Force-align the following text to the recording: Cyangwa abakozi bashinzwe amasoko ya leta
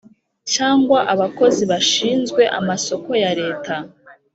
Cyangwa 0.53 0.99
abakozi 1.13 1.63
bashinzwe 1.71 2.41
amasoko 2.59 3.09
ya 3.23 3.31
leta 3.39 3.75